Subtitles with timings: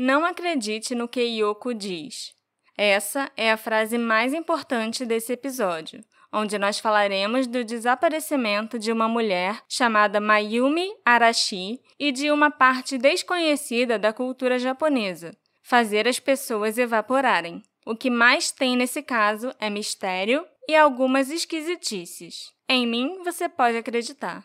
[0.00, 2.32] Não acredite no que Yoko diz.
[2.76, 9.08] Essa é a frase mais importante desse episódio, onde nós falaremos do desaparecimento de uma
[9.08, 16.78] mulher chamada Mayumi Arashi e de uma parte desconhecida da cultura japonesa, fazer as pessoas
[16.78, 17.60] evaporarem.
[17.84, 22.52] O que mais tem nesse caso é mistério e algumas esquisitices.
[22.68, 24.44] Em mim você pode acreditar.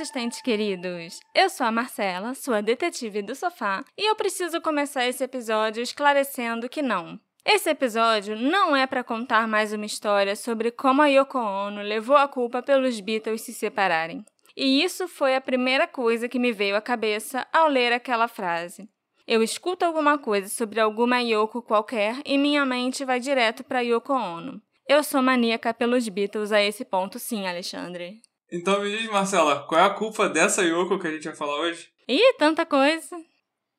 [0.00, 1.20] Assistentes queridos!
[1.34, 6.70] Eu sou a Marcela, sua detetive do sofá, e eu preciso começar esse episódio esclarecendo
[6.70, 7.20] que não.
[7.44, 12.16] Esse episódio não é para contar mais uma história sobre como a Yoko Ono levou
[12.16, 14.24] a culpa pelos Beatles se separarem.
[14.56, 18.88] E isso foi a primeira coisa que me veio à cabeça ao ler aquela frase.
[19.26, 24.14] Eu escuto alguma coisa sobre alguma Yoko qualquer e minha mente vai direto para Yoko
[24.14, 24.62] Ono.
[24.88, 28.22] Eu sou maníaca pelos Beatles a esse ponto, sim, Alexandre.
[28.52, 31.56] Então me diz, Marcela, qual é a culpa dessa Yoko que a gente vai falar
[31.60, 31.88] hoje?
[32.08, 33.16] Ih, tanta coisa!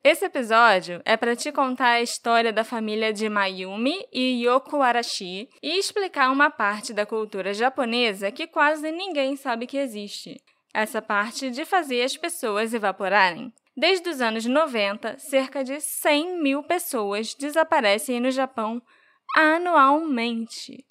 [0.04, 5.50] Esse episódio é para te contar a história da família de Mayumi e Yoko Arashi
[5.62, 10.42] e explicar uma parte da cultura japonesa que quase ninguém sabe que existe.
[10.74, 13.54] Essa parte de fazer as pessoas evaporarem.
[13.76, 18.82] Desde os anos 90, cerca de 100 mil pessoas desaparecem no Japão
[19.36, 20.86] anualmente.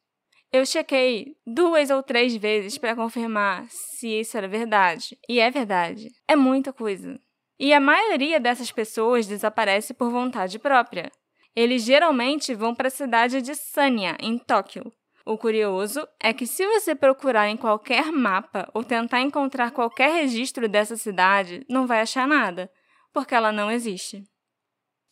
[0.53, 5.17] Eu chequei duas ou três vezes para confirmar se isso era verdade.
[5.29, 6.11] E é verdade.
[6.27, 7.21] É muita coisa.
[7.59, 11.13] E a maioria dessas pessoas desaparece por vontade própria.
[11.55, 14.93] Eles geralmente vão para a cidade de Sanya, em Tóquio.
[15.25, 20.69] O curioso é que, se você procurar em qualquer mapa ou tentar encontrar qualquer registro
[20.69, 22.69] dessa cidade, não vai achar nada,
[23.13, 24.25] porque ela não existe.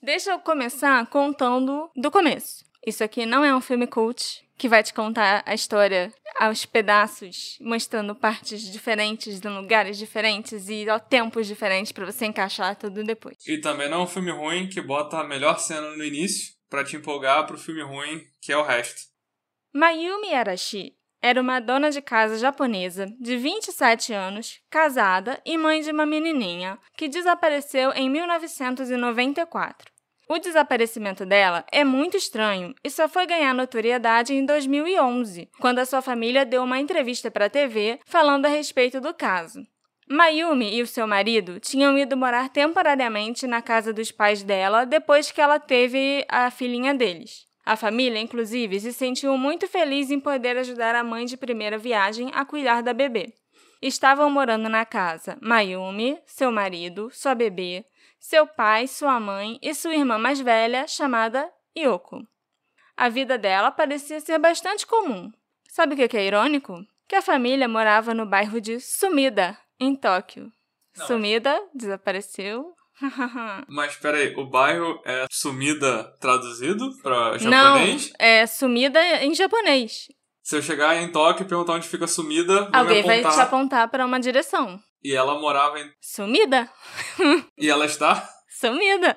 [0.03, 2.65] Deixa eu começar contando do começo.
[2.85, 7.57] Isso aqui não é um filme cult, que vai te contar a história aos pedaços,
[7.61, 13.37] mostrando partes diferentes, de lugares diferentes e ó, tempos diferentes para você encaixar tudo depois.
[13.47, 16.85] E também não é um filme ruim que bota a melhor cena no início para
[16.85, 19.01] te empolgar pro filme ruim, que é o resto.
[19.73, 25.91] Mayumi Arashi era uma dona de casa japonesa de 27 anos, casada e mãe de
[25.91, 29.91] uma menininha, que desapareceu em 1994.
[30.31, 35.87] O desaparecimento dela é muito estranho e só foi ganhar notoriedade em 2011, quando a
[35.87, 39.67] sua família deu uma entrevista para a TV falando a respeito do caso.
[40.07, 45.31] Mayumi e o seu marido tinham ido morar temporariamente na casa dos pais dela depois
[45.31, 47.47] que ela teve a filhinha deles.
[47.65, 52.31] A família, inclusive, se sentiu muito feliz em poder ajudar a mãe de primeira viagem
[52.35, 53.33] a cuidar da bebê.
[53.81, 57.85] Estavam morando na casa Mayumi, seu marido, sua bebê,
[58.19, 62.27] seu pai, sua mãe e sua irmã mais velha, chamada Yoko.
[62.97, 65.31] A vida dela parecia ser bastante comum.
[65.71, 66.85] Sabe o que é irônico?
[67.07, 70.53] Que a família morava no bairro de Sumida, em Tóquio.
[70.97, 72.75] Não, Sumida desapareceu.
[73.69, 78.11] mas peraí, o bairro é Sumida traduzido para japonês?
[78.11, 80.09] Não, é Sumida em japonês.
[80.43, 84.05] Se eu chegar em Tóquio e perguntar onde fica Sumida, alguém vai te apontar para
[84.05, 84.83] uma direção.
[85.03, 85.93] E ela morava em.
[86.01, 86.71] Sumida!
[87.57, 88.29] e ela está?
[88.49, 89.17] Sumida!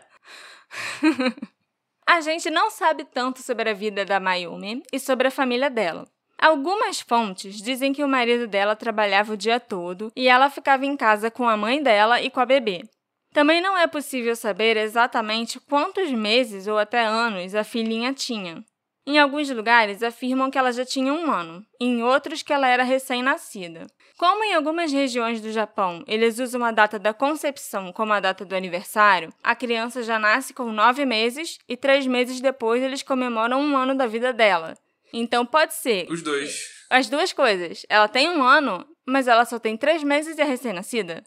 [2.07, 6.07] a gente não sabe tanto sobre a vida da Mayumi e sobre a família dela.
[6.37, 10.97] Algumas fontes dizem que o marido dela trabalhava o dia todo e ela ficava em
[10.97, 12.83] casa com a mãe dela e com a bebê.
[13.31, 18.63] Também não é possível saber exatamente quantos meses ou até anos a filhinha tinha.
[19.05, 22.83] Em alguns lugares afirmam que ela já tinha um ano, em outros que ela era
[22.83, 23.87] recém-nascida.
[24.15, 28.45] Como em algumas regiões do Japão eles usam a data da concepção como a data
[28.45, 33.59] do aniversário, a criança já nasce com nove meses e três meses depois eles comemoram
[33.59, 34.75] um ano da vida dela.
[35.11, 36.07] Então pode ser.
[36.09, 36.69] Os dois.
[36.89, 37.83] As duas coisas.
[37.89, 41.23] Ela tem um ano, mas ela só tem três meses e é recém-nascida.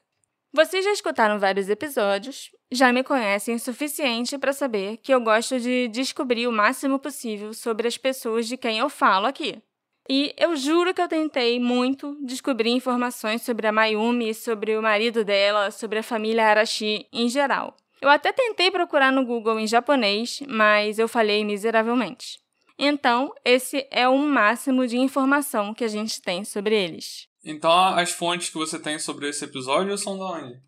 [0.54, 5.58] Vocês já escutaram vários episódios, já me conhecem o suficiente para saber que eu gosto
[5.58, 9.60] de descobrir o máximo possível sobre as pessoas de quem eu falo aqui.
[10.08, 15.24] E eu juro que eu tentei muito descobrir informações sobre a Mayumi, sobre o marido
[15.24, 17.76] dela, sobre a família Arashi em geral.
[18.00, 22.38] Eu até tentei procurar no Google em japonês, mas eu falhei miseravelmente.
[22.78, 27.26] Então, esse é o máximo de informação que a gente tem sobre eles.
[27.44, 30.60] Então, as fontes que você tem sobre esse episódio são de onde?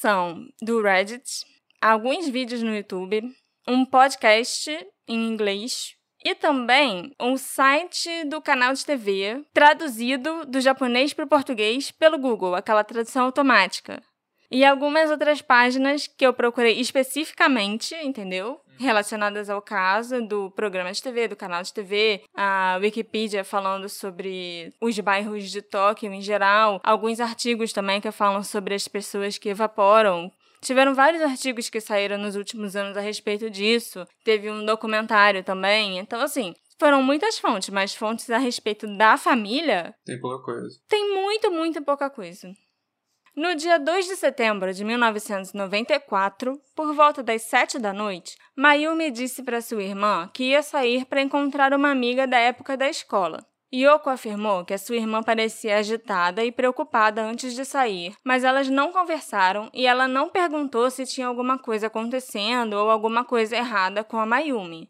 [0.00, 1.24] São do Reddit,
[1.80, 3.22] alguns vídeos no YouTube,
[3.66, 4.70] um podcast
[5.08, 11.28] em inglês e também um site do canal de TV traduzido do japonês para o
[11.28, 14.02] português pelo Google, aquela tradução automática.
[14.50, 18.60] E algumas outras páginas que eu procurei especificamente, entendeu?
[18.78, 24.72] Relacionadas ao caso do programa de TV, do canal de TV, a Wikipedia falando sobre
[24.80, 29.48] os bairros de Tóquio em geral, alguns artigos também que falam sobre as pessoas que
[29.48, 30.32] evaporam
[30.64, 34.06] Tiveram vários artigos que saíram nos últimos anos a respeito disso.
[34.24, 35.98] Teve um documentário também.
[35.98, 39.94] Então, assim, foram muitas fontes, mas fontes a respeito da família.
[40.06, 40.78] Tem pouca coisa.
[40.88, 42.48] Tem muito, muito pouca coisa.
[43.36, 49.42] No dia 2 de setembro de 1994, por volta das 7 da noite, Mayumi disse
[49.42, 53.44] para sua irmã que ia sair para encontrar uma amiga da época da escola.
[53.74, 58.68] Yoko afirmou que a sua irmã parecia agitada e preocupada antes de sair, mas elas
[58.68, 64.04] não conversaram e ela não perguntou se tinha alguma coisa acontecendo ou alguma coisa errada
[64.04, 64.86] com a Mayumi.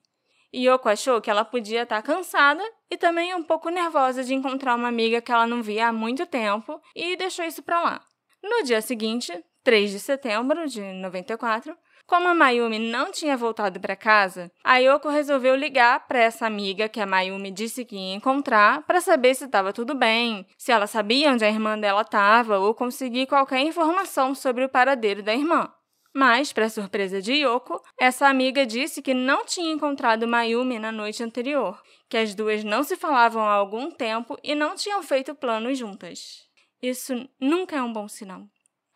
[0.54, 4.88] Yoko achou que ela podia estar cansada e também um pouco nervosa de encontrar uma
[4.88, 8.00] amiga que ela não via há muito tempo e deixou isso para lá.
[8.46, 9.32] No dia seguinte,
[9.62, 11.74] 3 de setembro de 94,
[12.06, 16.86] como a Mayumi não tinha voltado para casa, a Yoko resolveu ligar para essa amiga
[16.86, 20.86] que a Mayumi disse que ia encontrar para saber se estava tudo bem, se ela
[20.86, 25.72] sabia onde a irmã dela estava ou conseguir qualquer informação sobre o paradeiro da irmã.
[26.14, 31.22] Mas, para surpresa de Yoko, essa amiga disse que não tinha encontrado Mayumi na noite
[31.22, 31.80] anterior,
[32.10, 36.44] que as duas não se falavam há algum tempo e não tinham feito planos juntas.
[36.86, 38.42] Isso nunca é um bom sinal.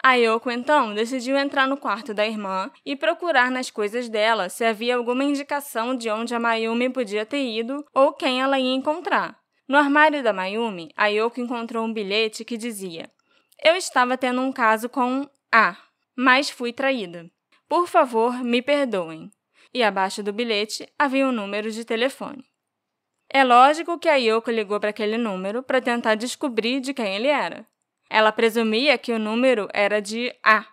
[0.05, 4.63] A Yoko, então, decidiu entrar no quarto da irmã e procurar nas coisas dela se
[4.63, 9.41] havia alguma indicação de onde a Mayumi podia ter ido ou quem ela ia encontrar.
[9.67, 13.11] No armário da Mayumi, a Yoko encontrou um bilhete que dizia:
[13.65, 15.75] Eu estava tendo um caso com A,
[16.15, 17.25] mas fui traída.
[17.67, 19.31] Por favor, me perdoem.
[19.73, 22.45] E abaixo do bilhete havia um número de telefone.
[23.31, 27.29] É lógico que a Yoko ligou para aquele número para tentar descobrir de quem ele
[27.29, 27.67] era.
[28.11, 30.65] Ela presumia que o número era de A,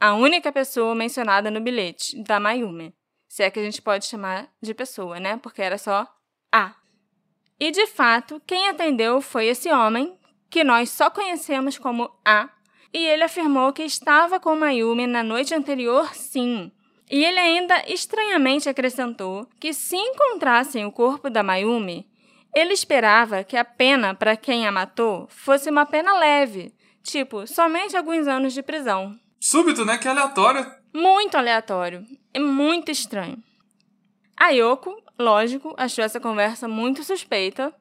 [0.00, 2.94] a única pessoa mencionada no bilhete da Mayumi.
[3.28, 5.36] Se é que a gente pode chamar de pessoa, né?
[5.36, 6.06] Porque era só
[6.52, 6.74] A.
[7.60, 12.48] E de fato, quem atendeu foi esse homem, que nós só conhecemos como A,
[12.92, 16.72] e ele afirmou que estava com Mayumi na noite anterior, sim.
[17.08, 22.10] E ele ainda estranhamente acrescentou que se encontrassem o corpo da Mayumi,
[22.54, 27.96] ele esperava que a pena para quem a matou fosse uma pena leve, Tipo, somente
[27.96, 29.18] alguns anos de prisão.
[29.40, 29.98] Súbito, né?
[29.98, 30.66] Que aleatório.
[30.92, 32.04] Muito aleatório.
[32.32, 33.42] É muito estranho.
[34.36, 37.74] A Yoko, lógico, achou essa conversa muito suspeita.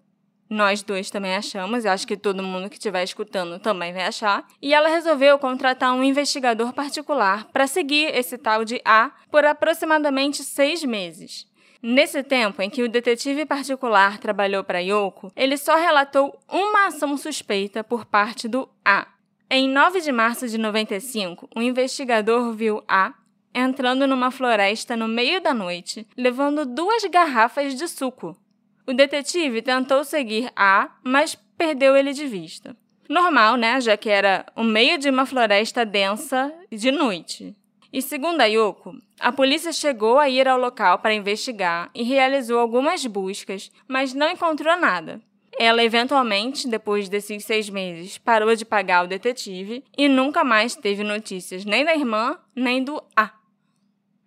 [0.49, 4.47] Nós dois também achamos, e acho que todo mundo que estiver escutando também vai achar.
[4.59, 10.43] E ela resolveu contratar um investigador particular para seguir esse tal de A por aproximadamente
[10.43, 11.45] seis meses.
[11.81, 17.15] Nesse tempo em que o detetive particular trabalhou para Yoko, ele só relatou uma ação
[17.15, 19.07] suspeita por parte do A.
[19.49, 23.13] Em 9 de março de 95, um investigador viu A
[23.53, 28.37] entrando numa floresta no meio da noite, levando duas garrafas de suco.
[28.85, 32.75] O detetive tentou seguir A, mas perdeu ele de vista.
[33.07, 33.81] Normal, né?
[33.81, 37.55] Já que era o meio de uma floresta densa de noite.
[37.91, 42.59] E segundo a Yoko, a polícia chegou a ir ao local para investigar e realizou
[42.59, 45.19] algumas buscas, mas não encontrou nada.
[45.57, 51.03] Ela, eventualmente, depois desses seis meses, parou de pagar o detetive e nunca mais teve
[51.03, 53.31] notícias nem da irmã, nem do A.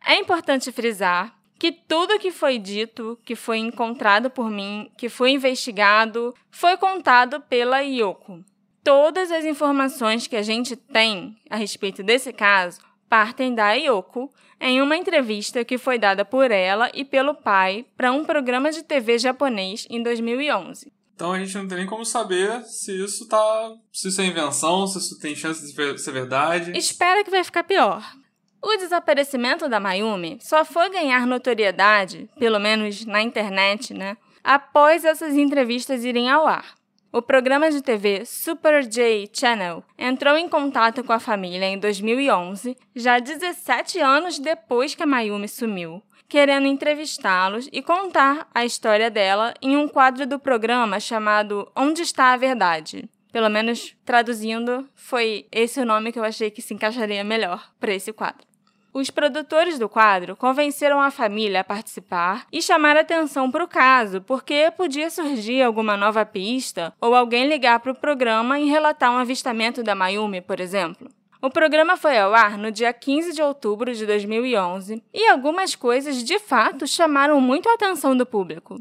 [0.04, 5.30] É importante frisar que tudo que foi dito, que foi encontrado por mim, que foi
[5.30, 8.44] investigado, foi contado pela Yoko.
[8.82, 12.80] Todas as informações que a gente tem a respeito desse caso
[13.12, 18.10] partem da Yoko em uma entrevista que foi dada por ela e pelo pai para
[18.10, 20.90] um programa de TV japonês em 2011.
[21.14, 23.74] Então a gente não tem nem como saber se isso tá.
[23.92, 26.72] se isso é invenção, se isso tem chance de ser verdade.
[26.74, 28.02] Espera que vai ficar pior.
[28.62, 35.34] O desaparecimento da Mayumi só foi ganhar notoriedade, pelo menos na internet, né, após essas
[35.36, 36.81] entrevistas irem ao ar.
[37.14, 42.74] O programa de TV Super J Channel entrou em contato com a família em 2011,
[42.96, 49.52] já 17 anos depois que a Mayumi sumiu, querendo entrevistá-los e contar a história dela
[49.60, 53.06] em um quadro do programa chamado Onde está a Verdade.
[53.30, 57.92] Pelo menos traduzindo, foi esse o nome que eu achei que se encaixaria melhor para
[57.92, 58.51] esse quadro.
[58.94, 64.20] Os produtores do quadro convenceram a família a participar e chamar atenção para o caso,
[64.20, 69.16] porque podia surgir alguma nova pista ou alguém ligar para o programa e relatar um
[69.16, 71.08] avistamento da Mayumi, por exemplo.
[71.40, 76.22] O programa foi ao ar no dia 15 de outubro de 2011 e algumas coisas
[76.22, 78.78] de fato chamaram muito a atenção do público.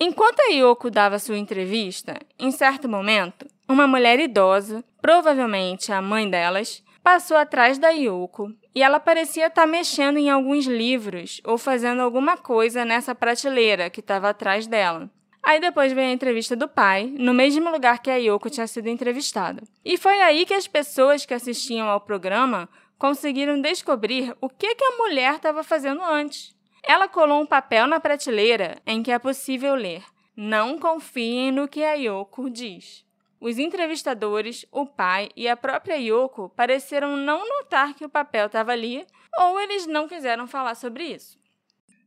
[0.00, 6.28] Enquanto a Yoko dava sua entrevista, em certo momento, uma mulher idosa, provavelmente a mãe
[6.28, 12.00] delas, passou atrás da Yoko e ela parecia estar mexendo em alguns livros ou fazendo
[12.00, 15.10] alguma coisa nessa prateleira que estava atrás dela.
[15.42, 18.88] Aí depois veio a entrevista do pai, no mesmo lugar que a Yoko tinha sido
[18.88, 19.62] entrevistada.
[19.84, 24.84] E foi aí que as pessoas que assistiam ao programa conseguiram descobrir o que, que
[24.84, 26.54] a mulher estava fazendo antes.
[26.84, 30.04] Ela colou um papel na prateleira em que é possível ler:
[30.36, 33.04] Não confiem no que a Yoko diz.
[33.42, 38.70] Os entrevistadores, o pai e a própria Yoko pareceram não notar que o papel estava
[38.70, 39.04] ali,
[39.36, 41.36] ou eles não quiseram falar sobre isso.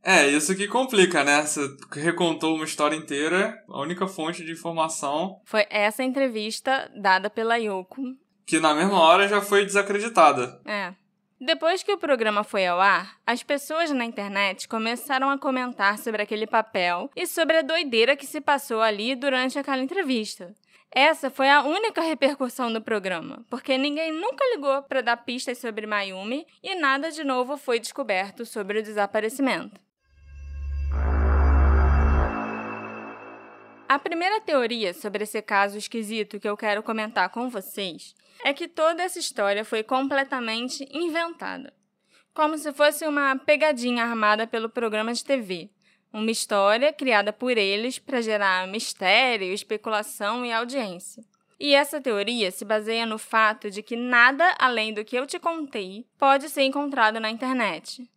[0.02, 1.42] É, isso que complica, né?
[1.42, 1.60] Você
[1.92, 5.38] recontou uma história inteira, a única fonte de informação.
[5.44, 8.02] Foi essa entrevista dada pela Yoko.
[8.46, 10.58] Que na mesma hora já foi desacreditada.
[10.64, 10.94] É.
[11.38, 16.22] Depois que o programa foi ao ar, as pessoas na internet começaram a comentar sobre
[16.22, 20.54] aquele papel e sobre a doideira que se passou ali durante aquela entrevista.
[20.98, 25.86] Essa foi a única repercussão do programa, porque ninguém nunca ligou para dar pistas sobre
[25.86, 29.78] Mayumi e nada de novo foi descoberto sobre o desaparecimento.
[33.86, 38.66] A primeira teoria sobre esse caso esquisito que eu quero comentar com vocês é que
[38.66, 41.74] toda essa história foi completamente inventada,
[42.32, 45.68] como se fosse uma pegadinha armada pelo programa de TV,
[46.16, 51.22] uma história criada por eles para gerar mistério, especulação e audiência.
[51.60, 55.38] E essa teoria se baseia no fato de que nada além do que eu te
[55.38, 58.10] contei pode ser encontrado na internet.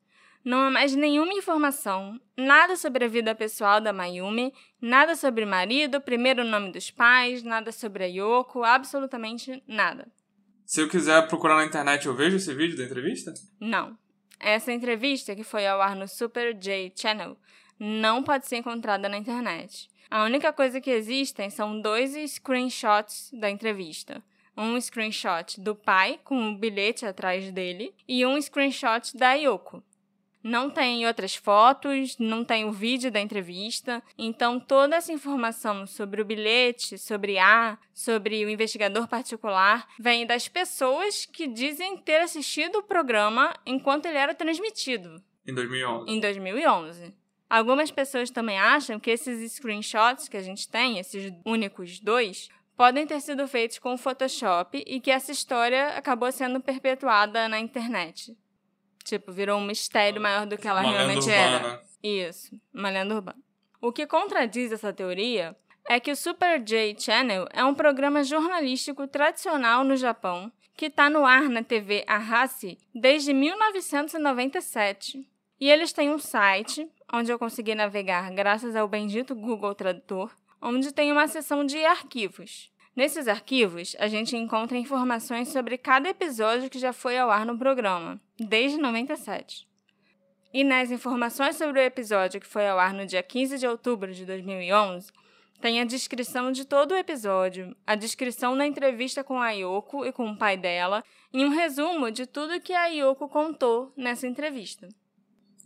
[0.45, 5.47] Não há mais nenhuma informação, nada sobre a vida pessoal da Mayumi, nada sobre o
[5.47, 10.07] marido, primeiro nome dos pais, nada sobre a Yoko, absolutamente nada.
[10.65, 13.33] Se eu quiser procurar na internet, eu vejo esse vídeo da entrevista?
[13.59, 13.97] Não.
[14.39, 17.35] Essa entrevista, que foi ao ar no Super J Channel,
[17.79, 19.89] não pode ser encontrada na internet.
[20.09, 24.23] A única coisa que existem são dois screenshots da entrevista.
[24.57, 29.81] Um screenshot do pai, com um bilhete atrás dele, e um screenshot da Yoko.
[30.43, 36.21] Não tem outras fotos, não tem o vídeo da entrevista, então toda essa informação sobre
[36.21, 42.79] o bilhete, sobre A, sobre o investigador particular, vem das pessoas que dizem ter assistido
[42.79, 45.21] o programa enquanto ele era transmitido.
[45.45, 46.11] Em 2011.
[46.11, 47.13] Em 2011.
[47.49, 53.07] Algumas pessoas também acham que esses screenshots que a gente tem, esses únicos dois, podem
[53.07, 58.37] ter sido feitos com Photoshop e que essa história acabou sendo perpetuada na internet.
[59.03, 61.81] Tipo, virou um mistério maior do que ela uma realmente era.
[62.03, 63.39] Isso, uma lenda urbana.
[63.81, 65.55] O que contradiz essa teoria
[65.89, 71.09] é que o Super J Channel é um programa jornalístico tradicional no Japão que está
[71.09, 75.27] no ar na TV Ahasi desde 1997.
[75.59, 80.91] E eles têm um site onde eu consegui navegar graças ao bendito Google Tradutor, onde
[80.91, 82.71] tem uma seção de arquivos.
[82.95, 87.57] Nesses arquivos, a gente encontra informações sobre cada episódio que já foi ao ar no
[87.57, 89.67] programa, desde 97.
[90.53, 94.13] E nas informações sobre o episódio que foi ao ar no dia 15 de outubro
[94.13, 95.11] de 2011,
[95.61, 100.11] tem a descrição de todo o episódio, a descrição da entrevista com a Yoko e
[100.11, 104.87] com o pai dela, e um resumo de tudo que a Yoko contou nessa entrevista.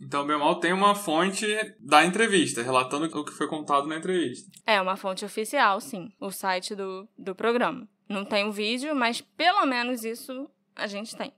[0.00, 1.46] Então, bem mal, tem uma fonte
[1.78, 4.50] da entrevista, relatando o que foi contado na entrevista.
[4.66, 7.88] É uma fonte oficial, sim, o site do, do programa.
[8.08, 11.32] Não tem o vídeo, mas pelo menos isso a gente tem.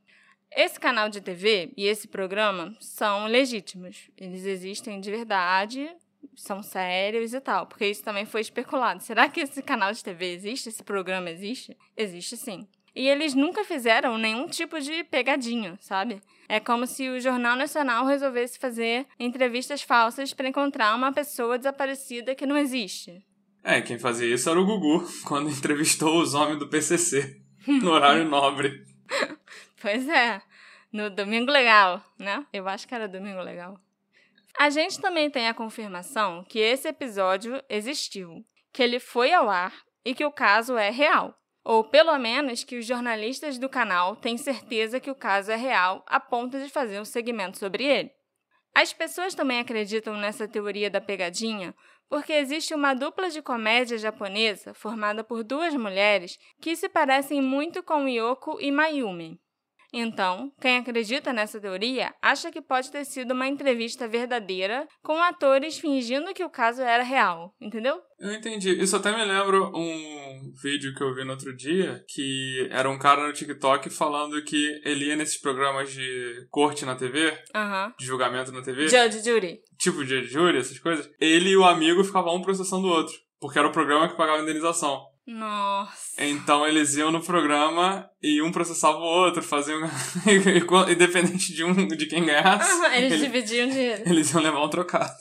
[0.51, 4.11] Esse canal de TV e esse programa são legítimos.
[4.17, 5.95] Eles existem de verdade,
[6.35, 9.03] são sérios e tal, porque isso também foi especulado.
[9.03, 10.69] Será que esse canal de TV existe?
[10.69, 11.77] Esse programa existe?
[11.97, 12.67] Existe sim.
[12.97, 16.19] E eles nunca fizeram nenhum tipo de pegadinha, sabe?
[16.49, 22.35] É como se o Jornal Nacional resolvesse fazer entrevistas falsas para encontrar uma pessoa desaparecida
[22.35, 23.23] que não existe.
[23.63, 27.39] É, quem fazia isso era o Gugu, quando entrevistou os homens do PCC,
[27.69, 28.83] no horário nobre.
[29.79, 30.41] Pois é,
[30.91, 32.45] no Domingo Legal, né?
[32.51, 33.79] Eu acho que era Domingo Legal.
[34.59, 39.75] A gente também tem a confirmação que esse episódio existiu, que ele foi ao ar
[40.03, 41.39] e que o caso é real.
[41.69, 46.05] Ou pelo menos que os jornalistas do canal têm certeza que o caso é real
[46.07, 48.13] a ponto de fazer um segmento sobre ele.
[48.73, 51.75] As pessoas também acreditam nessa teoria da pegadinha
[52.09, 57.83] porque existe uma dupla de comédia japonesa formada por duas mulheres que se parecem muito
[57.83, 59.41] com Yoko e Mayumi.
[59.99, 65.79] Então, quem acredita nessa teoria acha que pode ter sido uma entrevista verdadeira com atores
[65.79, 67.99] fingindo que o caso era real, entendeu?
[68.19, 68.71] Eu entendi.
[68.79, 72.99] Isso até me lembra um vídeo que eu vi no outro dia, que era um
[72.99, 77.95] cara no TikTok falando que ele ia nesses programas de corte na TV, Aham.
[77.99, 79.61] de julgamento na TV, Judge Judy.
[79.79, 81.09] tipo de júri, essas coisas.
[81.19, 84.39] Ele e o amigo ficavam um processando o outro, porque era o programa que pagava
[84.39, 85.03] a indenização.
[85.27, 86.23] Nossa.
[86.25, 89.81] Então eles iam no programa e um processava o outro, faziam.
[90.91, 92.71] Independente de um de quem ganhasse.
[92.71, 94.03] Aham, Eles ele- dividiam dinheiro.
[94.07, 95.13] eles iam levar um trocado.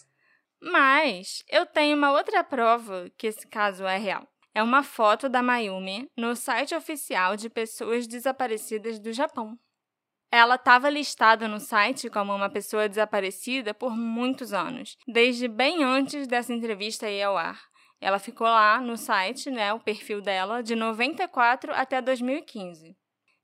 [0.62, 4.27] Mas eu tenho uma outra prova que esse caso é real.
[4.53, 9.57] É uma foto da Mayumi no site oficial de pessoas desaparecidas do Japão.
[10.31, 16.25] Ela estava listada no site como uma pessoa desaparecida por muitos anos, desde bem antes
[16.27, 17.59] dessa entrevista ir ao ar.
[18.01, 22.95] Ela ficou lá no site, né, o perfil dela, de 94 até 2015.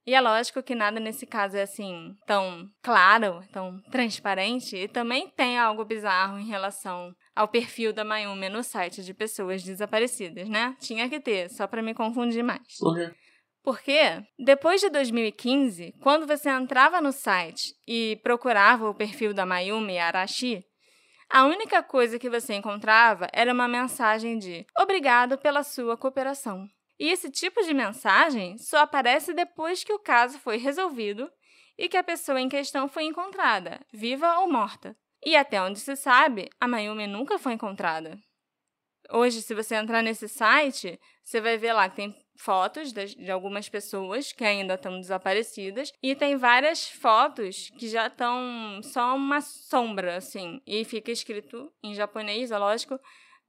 [0.05, 5.29] E é lógico que nada nesse caso é assim tão claro, tão transparente, e também
[5.29, 10.75] tem algo bizarro em relação ao perfil da Mayumi no site de pessoas desaparecidas, né?
[10.79, 12.77] Tinha que ter, só para me confundir mais.
[12.79, 13.11] Por quê?
[13.63, 19.99] Porque depois de 2015, quando você entrava no site e procurava o perfil da Mayumi
[19.99, 20.65] Arashi,
[21.31, 26.67] a única coisa que você encontrava era uma mensagem de obrigado pela sua cooperação.
[26.99, 31.31] E esse tipo de mensagem só aparece depois que o caso foi resolvido
[31.77, 34.95] e que a pessoa em questão foi encontrada, viva ou morta.
[35.25, 38.19] E até onde se sabe, a Mayumi nunca foi encontrada.
[39.09, 43.69] Hoje, se você entrar nesse site, você vai ver lá que tem fotos de algumas
[43.69, 50.17] pessoas que ainda estão desaparecidas e tem várias fotos que já estão só uma sombra,
[50.17, 52.99] assim, e fica escrito em japonês, é lógico,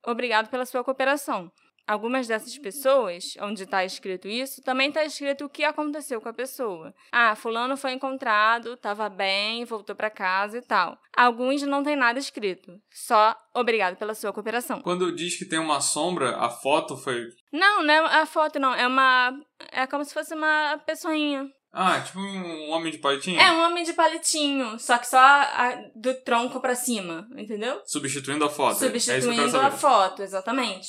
[0.05, 1.51] obrigado pela sua cooperação.
[1.87, 6.33] Algumas dessas pessoas, onde está escrito isso, também está escrito o que aconteceu com a
[6.33, 6.95] pessoa.
[7.11, 10.97] Ah, fulano foi encontrado, estava bem, voltou para casa e tal.
[11.17, 14.81] Alguns não tem nada escrito, só obrigado pela sua cooperação.
[14.81, 17.27] Quando diz que tem uma sombra, a foto foi.
[17.53, 18.75] Não, não é a foto, não.
[18.75, 19.33] É uma.
[19.73, 21.51] É como se fosse uma pessoinha.
[21.75, 23.41] Ah, tipo um homem de palitinho?
[23.41, 27.81] É um homem de palitinho, só que só a- do tronco pra cima, entendeu?
[27.87, 28.77] Substituindo a foto.
[28.85, 29.77] é Substituindo a saber.
[29.79, 30.89] foto, exatamente.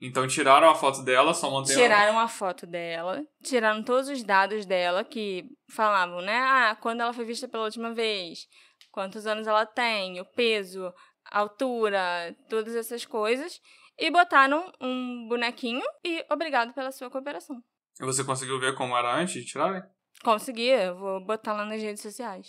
[0.00, 4.64] Então tiraram a foto dela, só mantém Tiraram a foto dela, tiraram todos os dados
[4.64, 6.38] dela que falavam, né?
[6.38, 8.46] Ah, quando ela foi vista pela última vez,
[8.90, 10.90] quantos anos ela tem, o peso,
[11.30, 13.60] a altura, todas essas coisas.
[13.98, 17.62] E botaram um bonequinho e obrigado pela sua cooperação.
[18.00, 19.82] E você conseguiu ver como era antes de tirarem?
[20.24, 22.48] Consegui, eu vou botar lá nas redes sociais.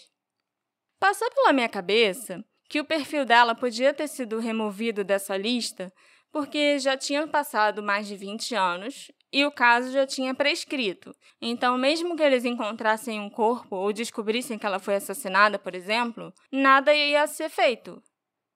[0.98, 5.92] Passou pela minha cabeça que o perfil dela podia ter sido removido dessa lista
[6.32, 11.16] porque já tinham passado mais de 20 anos e o caso já tinha prescrito.
[11.42, 16.34] Então, mesmo que eles encontrassem um corpo ou descobrissem que ela foi assassinada, por exemplo,
[16.52, 18.02] nada ia ser feito.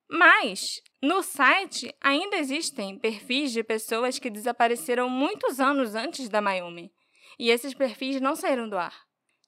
[0.10, 6.92] Mas, no site ainda existem perfis de pessoas que desapareceram muitos anos antes da Mayumi.
[7.40, 8.94] E esses perfis não saíram do ar.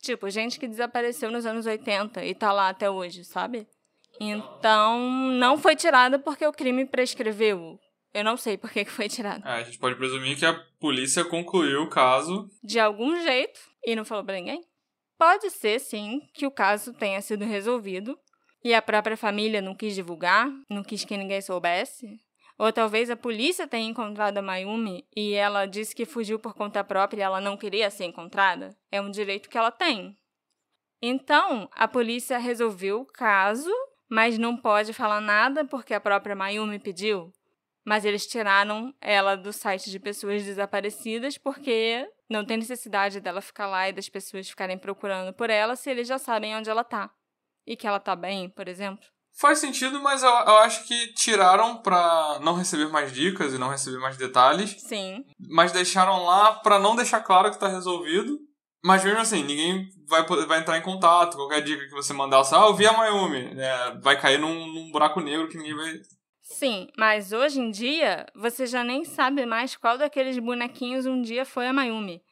[0.02, 3.68] Tipo, gente que desapareceu nos anos 80 e tá lá até hoje, sabe?
[4.20, 5.00] Então,
[5.32, 7.80] não foi tirada porque o crime prescreveu.
[8.18, 9.48] Eu não sei por que foi tirado.
[9.48, 12.50] É, a gente pode presumir que a polícia concluiu o caso.
[12.64, 14.66] De algum jeito, e não falou pra ninguém.
[15.20, 18.18] Pode ser, sim, que o caso tenha sido resolvido
[18.64, 22.20] e a própria família não quis divulgar, não quis que ninguém soubesse.
[22.58, 26.84] Ou talvez a polícia tenha encontrado a Mayumi e ela disse que fugiu por conta
[26.84, 28.76] própria e ela não queria ser encontrada.
[28.92, 30.18] É um direito que ela tem.
[31.00, 33.72] Então, a polícia resolveu o caso,
[34.10, 37.32] mas não pode falar nada porque a própria Mayumi pediu.
[37.88, 43.66] Mas eles tiraram ela do site de pessoas desaparecidas porque não tem necessidade dela ficar
[43.66, 47.10] lá e das pessoas ficarem procurando por ela se eles já sabem onde ela tá.
[47.66, 49.06] E que ela tá bem, por exemplo.
[49.40, 53.70] Faz sentido, mas eu, eu acho que tiraram pra não receber mais dicas e não
[53.70, 54.76] receber mais detalhes.
[54.82, 55.24] Sim.
[55.50, 58.38] Mas deixaram lá pra não deixar claro que tá resolvido.
[58.84, 61.38] Mas mesmo assim, ninguém vai, vai entrar em contato.
[61.38, 63.58] Qualquer dica que você mandar, assim, ah, eu vi a Mayumi.
[63.58, 65.94] É, vai cair num, num buraco negro que ninguém vai.
[66.50, 71.44] Sim, mas hoje em dia você já nem sabe mais qual daqueles bonequinhos um dia
[71.46, 72.24] foi a Mayumi.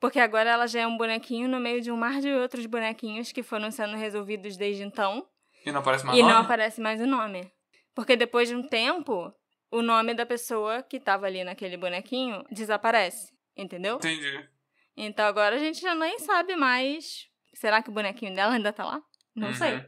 [0.00, 3.30] Porque agora ela já é um bonequinho no meio de um mar de outros bonequinhos
[3.30, 5.24] que foram sendo resolvidos desde então.
[5.64, 6.32] E não aparece mais e nome?
[6.34, 7.52] não aparece mais o nome.
[7.94, 9.32] Porque depois de um tempo,
[9.70, 13.32] o nome da pessoa que estava ali naquele bonequinho desaparece.
[13.56, 13.96] Entendeu?
[13.96, 14.48] Entendi.
[14.96, 17.28] Então agora a gente já nem sabe mais.
[17.54, 19.02] Será que o bonequinho dela ainda tá lá?
[19.34, 19.54] Não Uhum.
[19.54, 19.84] sei.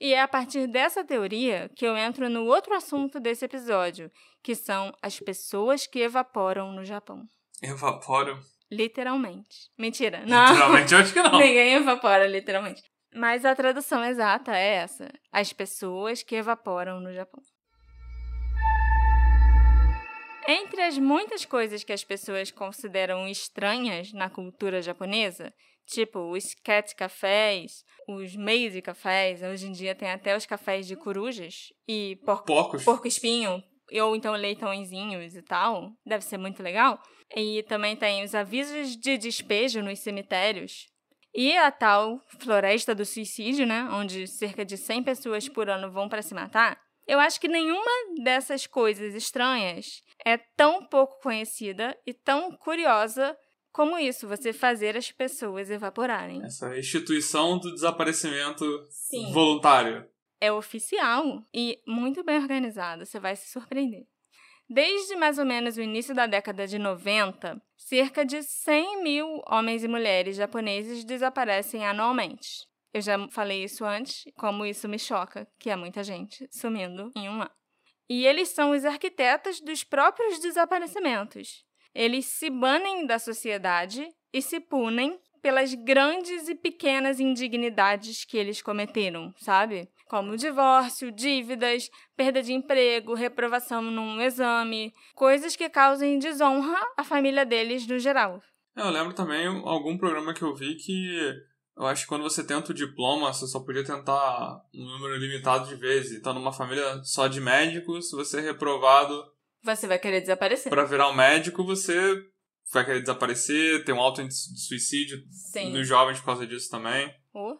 [0.00, 4.10] E é a partir dessa teoria que eu entro no outro assunto desse episódio,
[4.42, 7.24] que são as pessoas que evaporam no Japão.
[7.62, 8.40] Evaporo.
[8.70, 9.68] Literalmente.
[9.76, 10.24] Mentira.
[10.24, 10.46] Não.
[10.52, 11.38] Literalmente, eu acho que não.
[11.38, 12.82] Ninguém evapora, literalmente.
[13.14, 17.42] Mas a tradução exata é essa: as pessoas que evaporam no Japão.
[20.48, 25.52] Entre as muitas coisas que as pessoas consideram estranhas na cultura japonesa,
[25.86, 30.96] tipo os cat cafés, os meiji cafés, hoje em dia tem até os cafés de
[30.96, 32.84] corujas e porco, Porcos.
[32.84, 33.62] porco espinho,
[33.92, 37.00] ou então leitõezinhos e tal, deve ser muito legal.
[37.34, 40.88] E também tem os avisos de despejo nos cemitérios.
[41.32, 46.08] E a tal floresta do suicídio, né, onde cerca de 100 pessoas por ano vão
[46.08, 46.80] para se matar.
[47.06, 47.90] Eu acho que nenhuma
[48.22, 53.36] dessas coisas estranhas é tão pouco conhecida e tão curiosa
[53.72, 56.42] como isso, você fazer as pessoas evaporarem.
[56.44, 59.32] Essa instituição do desaparecimento Sim.
[59.32, 60.08] voluntário.
[60.40, 64.06] É oficial e muito bem organizado, você vai se surpreender.
[64.68, 69.82] Desde mais ou menos o início da década de 90, cerca de 100 mil homens
[69.82, 72.68] e mulheres japoneses desaparecem anualmente.
[72.92, 77.28] Eu já falei isso antes, como isso me choca, que é muita gente sumindo em
[77.28, 77.50] um ano.
[78.08, 81.64] E eles são os arquitetos dos próprios desaparecimentos.
[81.94, 88.60] Eles se banem da sociedade e se punem pelas grandes e pequenas indignidades que eles
[88.60, 89.88] cometeram, sabe?
[90.06, 97.46] Como divórcio, dívidas, perda de emprego, reprovação num exame, coisas que causem desonra à família
[97.46, 98.42] deles no geral.
[98.76, 101.34] Eu lembro também algum programa que eu vi que
[101.76, 105.66] eu acho que quando você tenta o diploma, você só podia tentar um número limitado
[105.66, 106.18] de vezes.
[106.18, 109.24] Então, numa família só de médicos, você é reprovado
[109.62, 110.70] Você vai querer desaparecer.
[110.70, 112.14] para virar um médico, você
[112.72, 115.18] vai querer desaparecer, tem um alto índice de suicídio
[115.52, 115.72] Sim.
[115.72, 117.12] dos jovens por causa disso também.
[117.34, 117.58] Oh.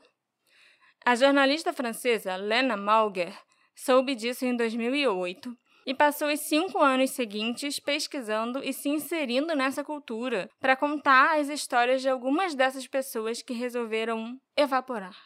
[1.05, 3.37] A jornalista francesa Lena Mauger
[3.75, 5.51] soube disso em 2008
[5.87, 11.49] e passou os cinco anos seguintes pesquisando e se inserindo nessa cultura para contar as
[11.49, 15.17] histórias de algumas dessas pessoas que resolveram evaporar.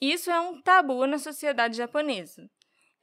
[0.00, 2.48] Isso é um tabu na sociedade japonesa.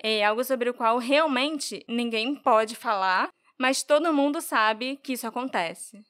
[0.01, 3.29] É algo sobre o qual realmente ninguém pode falar,
[3.59, 6.03] mas todo mundo sabe que isso acontece.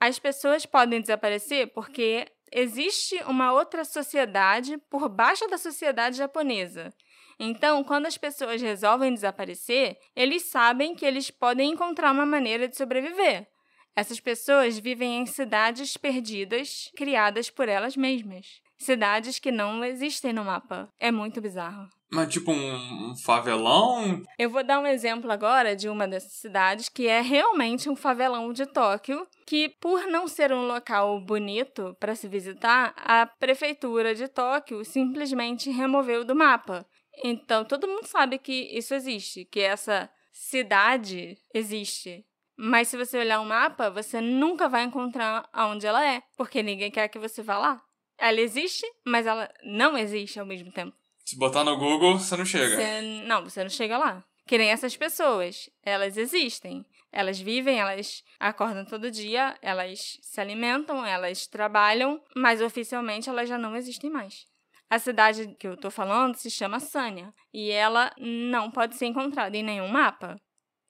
[0.00, 6.92] As pessoas podem desaparecer porque existe uma outra sociedade por baixo da sociedade japonesa.
[7.38, 12.76] Então, quando as pessoas resolvem desaparecer, eles sabem que eles podem encontrar uma maneira de
[12.76, 13.48] sobreviver.
[13.94, 18.60] Essas pessoas vivem em cidades perdidas, criadas por elas mesmas.
[18.76, 20.88] Cidades que não existem no mapa.
[21.00, 21.88] É muito bizarro.
[22.10, 24.22] Mas tipo um, um favelão?
[24.38, 28.52] Eu vou dar um exemplo agora de uma dessas cidades que é realmente um favelão
[28.52, 34.26] de Tóquio, que por não ser um local bonito para se visitar, a prefeitura de
[34.26, 36.86] Tóquio simplesmente removeu do mapa.
[37.22, 42.24] Então todo mundo sabe que isso existe, que essa cidade existe.
[42.56, 46.90] Mas se você olhar o mapa, você nunca vai encontrar onde ela é, porque ninguém
[46.90, 47.82] quer que você vá lá.
[48.18, 50.97] Ela existe, mas ela não existe ao mesmo tempo.
[51.28, 52.74] Se botar no Google, você não chega.
[52.74, 54.24] Você, não, você não chega lá.
[54.46, 55.68] Que nem essas pessoas.
[55.82, 56.86] Elas existem.
[57.12, 63.58] Elas vivem, elas acordam todo dia, elas se alimentam, elas trabalham, mas oficialmente elas já
[63.58, 64.46] não existem mais.
[64.88, 69.54] A cidade que eu tô falando se chama Sanya e ela não pode ser encontrada
[69.54, 70.40] em nenhum mapa.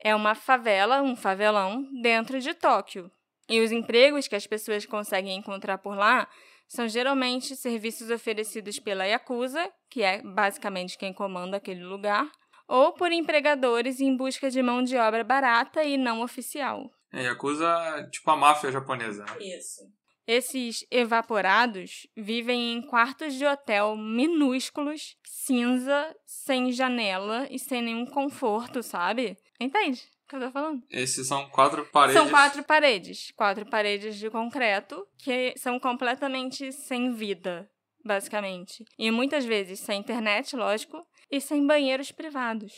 [0.00, 3.10] É uma favela, um favelão dentro de Tóquio.
[3.48, 6.28] E os empregos que as pessoas conseguem encontrar por lá
[6.68, 12.30] são geralmente serviços oferecidos pela Yakuza, que é basicamente quem comanda aquele lugar,
[12.68, 16.90] ou por empregadores em busca de mão de obra barata e não oficial.
[17.10, 19.24] É, Yakuza, tipo a máfia japonesa.
[19.24, 19.36] né?
[19.40, 19.80] Isso.
[20.26, 28.82] Esses evaporados vivem em quartos de hotel minúsculos, cinza, sem janela e sem nenhum conforto,
[28.82, 29.38] sabe?
[29.58, 30.82] Entende que eu tô falando?
[30.90, 32.20] Esses são quatro paredes.
[32.20, 33.32] São quatro paredes.
[33.34, 37.68] Quatro paredes de concreto que são completamente sem vida,
[38.04, 38.84] basicamente.
[38.98, 42.72] E muitas vezes sem internet, lógico, e sem banheiros privados.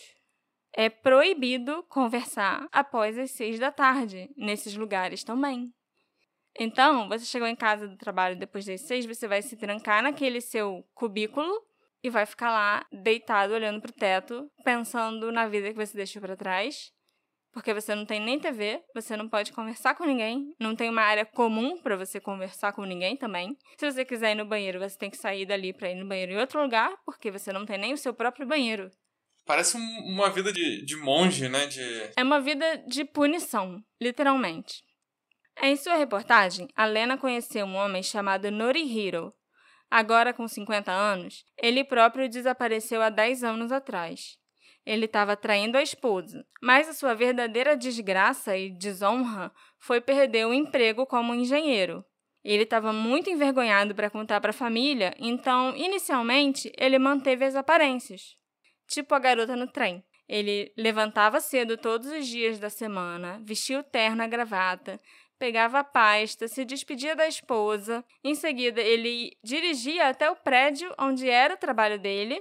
[0.72, 5.74] É proibido conversar após as seis da tarde, nesses lugares também.
[6.58, 10.40] Então, você chegou em casa do trabalho depois das seis, você vai se trancar naquele
[10.40, 11.52] seu cubículo
[12.02, 16.36] e vai ficar lá deitado olhando pro teto, pensando na vida que você deixou para
[16.36, 16.92] trás
[17.52, 21.02] porque você não tem nem TV, você não pode conversar com ninguém, não tem uma
[21.02, 23.56] área comum para você conversar com ninguém também.
[23.78, 26.32] Se você quiser ir no banheiro, você tem que sair dali para ir no banheiro
[26.32, 28.90] em outro lugar, porque você não tem nem o seu próprio banheiro.
[29.46, 31.66] Parece um- uma vida de, de monge, né?
[31.66, 32.12] De...
[32.16, 34.82] É uma vida de punição, literalmente.
[35.62, 39.32] Em sua reportagem, a Lena conheceu um homem chamado Norihiro.
[39.90, 44.36] Agora com 50 anos, ele próprio desapareceu há 10 anos atrás.
[44.84, 50.54] Ele estava traindo a esposa, mas a sua verdadeira desgraça e desonra foi perder o
[50.54, 52.04] emprego como engenheiro.
[52.42, 58.36] Ele estava muito envergonhado para contar para a família, então, inicialmente, ele manteve as aparências.
[58.88, 60.02] Tipo a garota no trem.
[60.26, 65.00] Ele levantava cedo todos os dias da semana, vestia o terno, a gravata,
[65.38, 68.04] pegava a pasta, se despedia da esposa.
[68.22, 72.40] Em seguida, ele dirigia até o prédio onde era o trabalho dele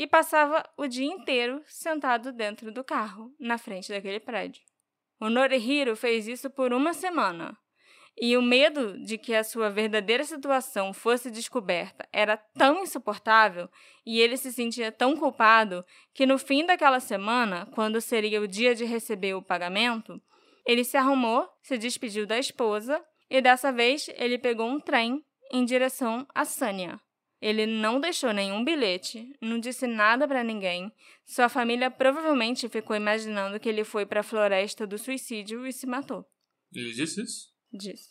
[0.00, 4.62] e passava o dia inteiro sentado dentro do carro, na frente daquele prédio.
[5.20, 7.54] O Norihiro fez isso por uma semana.
[8.18, 13.68] E o medo de que a sua verdadeira situação fosse descoberta era tão insuportável
[14.06, 15.84] e ele se sentia tão culpado
[16.14, 20.18] que no fim daquela semana, quando seria o dia de receber o pagamento,
[20.64, 25.62] ele se arrumou, se despediu da esposa e dessa vez ele pegou um trem em
[25.62, 26.98] direção a Sânia.
[27.40, 30.92] Ele não deixou nenhum bilhete, não disse nada para ninguém.
[31.24, 35.86] Sua família provavelmente ficou imaginando que ele foi para a floresta do suicídio e se
[35.86, 36.26] matou.
[36.72, 37.48] Ele disse isso?
[37.72, 38.10] Disse.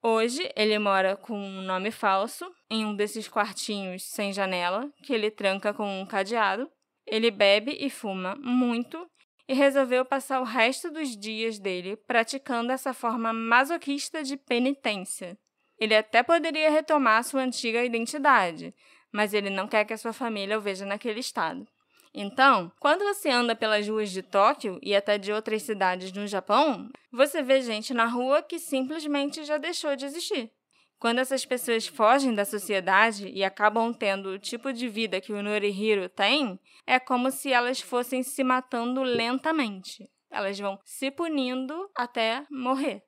[0.00, 5.30] Hoje ele mora com um nome falso, em um desses quartinhos sem janela, que ele
[5.30, 6.70] tranca com um cadeado.
[7.06, 9.08] Ele bebe e fuma muito
[9.48, 15.38] e resolveu passar o resto dos dias dele praticando essa forma masoquista de penitência.
[15.82, 18.72] Ele até poderia retomar sua antiga identidade,
[19.10, 21.66] mas ele não quer que a sua família o veja naquele estado.
[22.14, 26.88] Então, quando você anda pelas ruas de Tóquio e até de outras cidades no Japão,
[27.10, 30.52] você vê gente na rua que simplesmente já deixou de existir.
[31.00, 35.42] Quando essas pessoas fogem da sociedade e acabam tendo o tipo de vida que o
[35.42, 40.08] Norihiro tem, é como se elas fossem se matando lentamente.
[40.30, 43.02] Elas vão se punindo até morrer.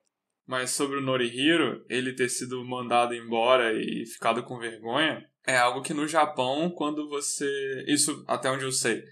[0.47, 5.81] Mas sobre o Norihiro, ele ter sido mandado embora e ficado com vergonha, é algo
[5.81, 7.83] que no Japão, quando você.
[7.87, 9.03] Isso até onde eu sei.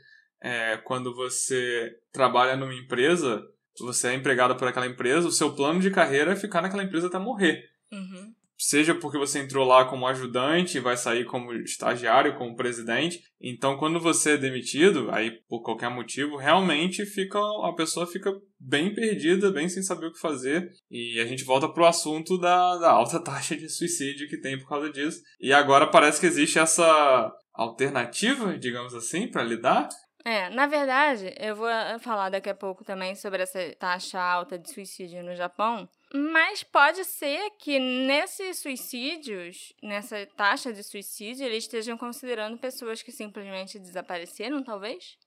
[0.41, 3.43] É, quando você trabalha numa empresa,
[3.79, 7.07] você é empregado por aquela empresa, o seu plano de carreira é ficar naquela empresa
[7.07, 7.69] até morrer.
[7.91, 13.21] Uhum seja porque você entrou lá como ajudante e vai sair como estagiário, como presidente.
[13.41, 18.93] Então, quando você é demitido, aí por qualquer motivo, realmente fica a pessoa fica bem
[18.93, 20.69] perdida, bem sem saber o que fazer.
[20.89, 24.67] E a gente volta pro assunto da, da alta taxa de suicídio que tem por
[24.67, 25.21] causa disso.
[25.39, 29.89] E agora parece que existe essa alternativa, digamos assim, para lidar.
[30.25, 31.67] É, na verdade, eu vou
[31.99, 35.87] falar daqui a pouco também sobre essa taxa alta de suicídio no Japão.
[36.15, 43.11] Mas pode ser que nesses suicídios, nessa taxa de suicídio, eles estejam considerando pessoas que
[43.11, 45.17] simplesmente desapareceram, talvez?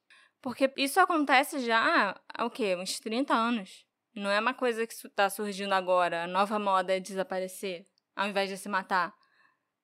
[0.41, 2.77] Porque isso acontece já há o quê?
[2.77, 3.85] Uns 30 anos.
[4.15, 6.23] Não é uma coisa que está surgindo agora.
[6.23, 9.13] A nova moda é desaparecer, ao invés de se matar.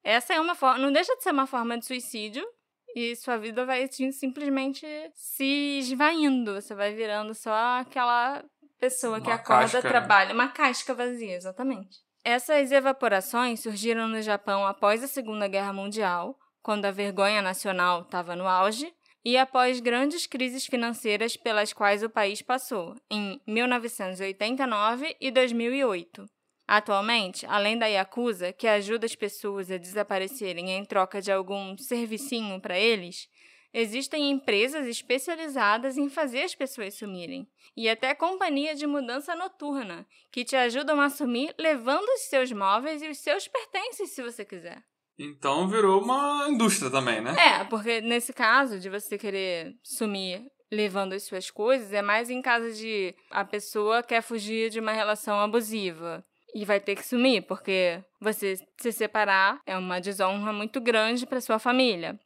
[0.05, 0.79] Essa é uma forma.
[0.79, 2.47] Não deixa de ser uma forma de suicídio.
[2.95, 6.55] E sua vida vai simplesmente se esvaindo.
[6.55, 8.45] Você vai virando só aquela
[8.83, 9.88] pessoa que acorda, casca, né?
[9.88, 10.29] trabalha.
[10.31, 10.35] Né?
[10.35, 12.01] Uma casca vazia, exatamente.
[12.25, 18.35] Essas evaporações surgiram no Japão após a Segunda Guerra Mundial, quando a vergonha nacional estava
[18.35, 18.92] no auge,
[19.25, 26.27] e após grandes crises financeiras pelas quais o país passou, em 1989 e 2008.
[26.66, 32.61] Atualmente, além da Yakuza, que ajuda as pessoas a desaparecerem em troca de algum servicinho
[32.61, 33.29] para eles,
[33.75, 40.45] Existem empresas especializadas em fazer as pessoas sumirem, e até companhia de mudança noturna, que
[40.45, 44.83] te ajudam a sumir levando os seus móveis e os seus pertences se você quiser.
[45.19, 47.35] Então virou uma indústria também, né?
[47.39, 52.43] É, porque nesse caso de você querer sumir levando as suas coisas, é mais em
[52.43, 56.23] caso de a pessoa quer fugir de uma relação abusiva
[56.55, 61.41] e vai ter que sumir, porque você se separar é uma desonra muito grande para
[61.41, 62.19] sua família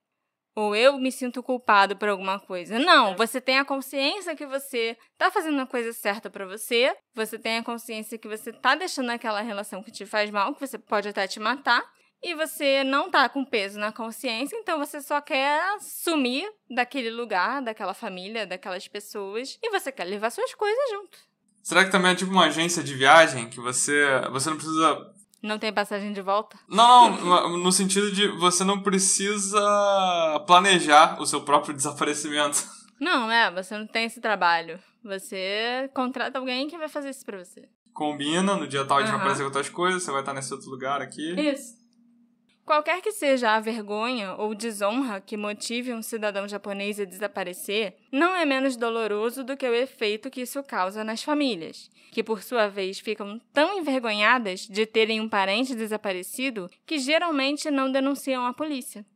[0.56, 2.78] ou eu me sinto culpado por alguma coisa.
[2.78, 7.38] Não, você tem a consciência que você tá fazendo a coisa certa para você, você
[7.38, 10.78] tem a consciência que você tá deixando aquela relação que te faz mal, que você
[10.78, 11.84] pode até te matar,
[12.22, 17.60] e você não tá com peso na consciência, então você só quer sumir daquele lugar,
[17.60, 21.18] daquela família, daquelas pessoas, e você quer levar suas coisas junto.
[21.62, 25.12] Será que também é tipo uma agência de viagem que você você não precisa
[25.46, 26.58] não tem passagem de volta?
[26.68, 32.62] Não, não, no sentido de você não precisa planejar o seu próprio desaparecimento.
[32.98, 34.80] Não, é, você não tem esse trabalho.
[35.04, 37.68] Você contrata alguém que vai fazer isso pra você.
[37.92, 39.18] Combina, no dia tal a gente uhum.
[39.18, 41.38] vai aparecer com outras coisas, você vai estar nesse outro lugar aqui.
[41.38, 41.74] Isso.
[42.66, 48.34] Qualquer que seja a vergonha ou desonra que motive um cidadão japonês a desaparecer, não
[48.34, 52.66] é menos doloroso do que o efeito que isso causa nas famílias, que por sua
[52.66, 59.06] vez ficam tão envergonhadas de terem um parente desaparecido que geralmente não denunciam a polícia.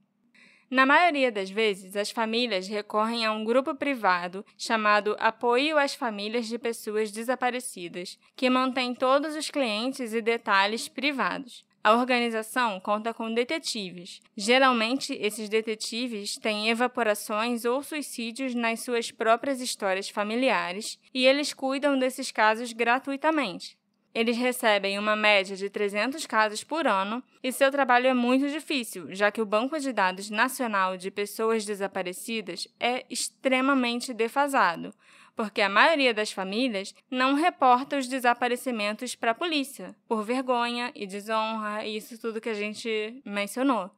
[0.71, 6.47] Na maioria das vezes, as famílias recorrem a um grupo privado chamado Apoio às Famílias
[6.47, 11.69] de Pessoas Desaparecidas, que mantém todos os clientes e detalhes privados.
[11.83, 14.21] A organização conta com detetives.
[14.37, 21.99] Geralmente, esses detetives têm evaporações ou suicídios nas suas próprias histórias familiares e eles cuidam
[21.99, 23.79] desses casos gratuitamente.
[24.15, 29.15] Eles recebem uma média de 300 casos por ano e seu trabalho é muito difícil,
[29.15, 34.93] já que o Banco de Dados Nacional de Pessoas Desaparecidas é extremamente defasado,
[35.37, 41.07] porque a maioria das famílias não reporta os desaparecimentos para a polícia, por vergonha e
[41.07, 43.91] desonra, e isso tudo que a gente mencionou.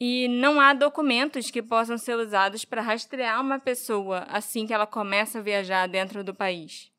[0.00, 4.86] E não há documentos que possam ser usados para rastrear uma pessoa assim que ela
[4.86, 6.90] começa a viajar dentro do país.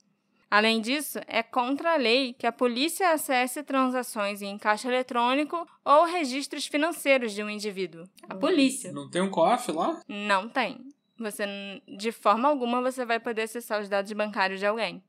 [0.52, 6.06] Além disso, é contra a lei que a polícia acesse transações em caixa eletrônico ou
[6.06, 8.06] registros financeiros de um indivíduo.
[8.28, 8.92] A polícia.
[8.92, 10.02] Não tem um COAF lá?
[10.08, 10.80] Não tem.
[11.20, 11.46] Você,
[11.88, 15.04] de forma alguma, você vai poder acessar os dados bancários de alguém.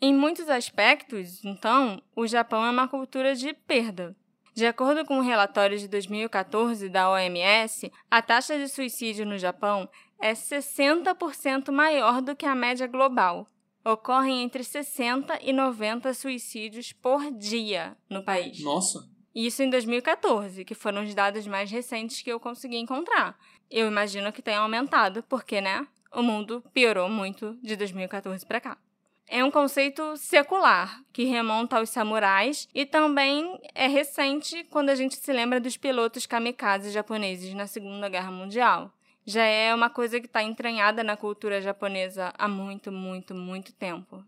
[0.00, 4.16] Em muitos aspectos, então, o Japão é uma cultura de perda.
[4.54, 9.38] De acordo com o um relatório de 2014 da OMS, a taxa de suicídio no
[9.38, 9.88] Japão
[10.20, 13.46] é 60% maior do que a média global
[13.84, 18.60] ocorrem entre 60 e 90 suicídios por dia no país.
[18.62, 19.10] Nossa!
[19.34, 23.38] Isso em 2014, que foram os dados mais recentes que eu consegui encontrar.
[23.72, 28.78] Eu imagino que tenha aumentado, porque, né, o mundo piorou muito de 2014 para cá.
[29.26, 35.16] É um conceito secular, que remonta aos samurais e também é recente quando a gente
[35.16, 38.92] se lembra dos pilotos kamikazes japoneses na Segunda Guerra Mundial
[39.24, 44.24] já é uma coisa que está entranhada na cultura japonesa há muito, muito, muito tempo.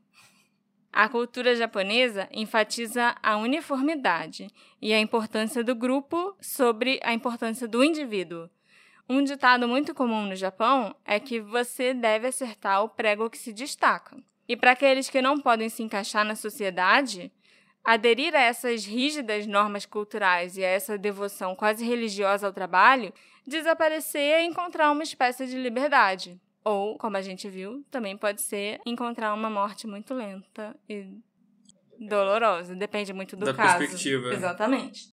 [0.93, 4.49] A cultura japonesa enfatiza a uniformidade
[4.81, 8.49] e a importância do grupo sobre a importância do indivíduo.
[9.09, 13.53] Um ditado muito comum no Japão é que você deve acertar o prego que se
[13.53, 14.17] destaca.
[14.49, 17.31] E para aqueles que não podem se encaixar na sociedade,
[17.85, 23.13] aderir a essas rígidas normas culturais e a essa devoção quase religiosa ao trabalho
[23.47, 26.41] desaparecer é encontrar uma espécie de liberdade.
[26.65, 31.07] Ou, como a gente viu, também pode ser encontrar uma morte muito lenta e
[31.99, 32.75] dolorosa.
[32.75, 33.79] Depende muito do da caso.
[33.79, 34.33] perspectiva.
[34.33, 35.13] Exatamente.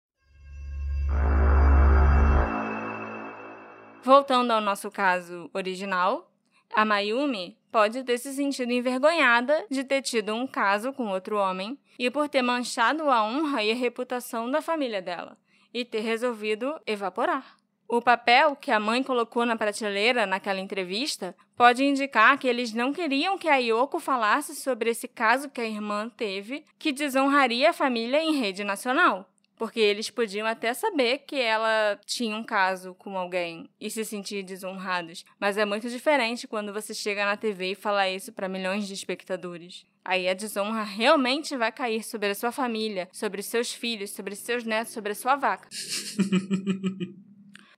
[4.08, 6.32] Voltando ao nosso caso original,
[6.74, 11.78] a Mayumi pode ter se sentido envergonhada de ter tido um caso com outro homem
[11.98, 15.36] e por ter manchado a honra e a reputação da família dela
[15.74, 17.58] e ter resolvido evaporar.
[17.86, 22.94] O papel que a mãe colocou na prateleira naquela entrevista pode indicar que eles não
[22.94, 27.74] queriam que a Yoko falasse sobre esse caso que a irmã teve, que desonraria a
[27.74, 29.28] família em rede nacional.
[29.58, 34.42] Porque eles podiam até saber que ela tinha um caso com alguém e se sentir
[34.42, 35.24] desonrados.
[35.38, 38.94] Mas é muito diferente quando você chega na TV e fala isso para milhões de
[38.94, 39.84] espectadores.
[40.04, 44.64] Aí a desonra realmente vai cair sobre a sua família, sobre seus filhos, sobre seus
[44.64, 45.68] netos, sobre a sua vaca.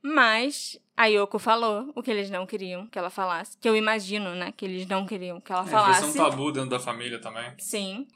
[0.03, 3.57] Mas a Yoko falou o que eles não queriam que ela falasse.
[3.59, 4.53] Que eu imagino, né?
[4.57, 6.09] Que eles não queriam que ela é, falasse.
[6.09, 7.53] Isso é um tabu dentro da família também.
[7.59, 8.07] Sim.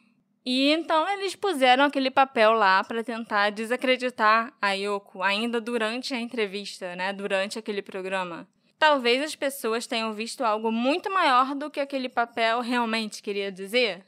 [0.45, 6.21] E então eles puseram aquele papel lá para tentar desacreditar a Yoko ainda durante a
[6.21, 7.13] entrevista, né?
[7.13, 8.47] Durante aquele programa.
[8.79, 14.05] Talvez as pessoas tenham visto algo muito maior do que aquele papel realmente queria dizer.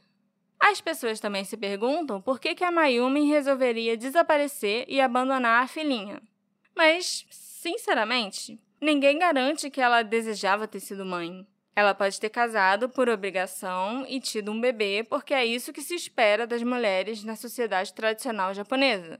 [0.59, 5.67] As pessoas também se perguntam por que, que a Mayumi resolveria desaparecer e abandonar a
[5.67, 6.21] filhinha.
[6.75, 7.25] Mas
[7.67, 11.45] Sinceramente, ninguém garante que ela desejava ter sido mãe.
[11.77, 15.93] Ela pode ter casado por obrigação e tido um bebê, porque é isso que se
[15.93, 19.19] espera das mulheres na sociedade tradicional japonesa.